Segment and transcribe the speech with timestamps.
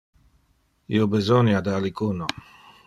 [0.99, 2.33] Io besonia de alicuno.